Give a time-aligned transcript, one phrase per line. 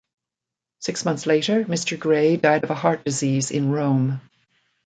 [0.79, 1.95] Six months later, Mr.
[1.99, 4.19] Gray died of a heart disease in Rome.